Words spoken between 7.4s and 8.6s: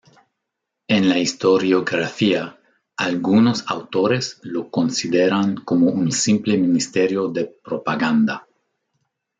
Propaganda.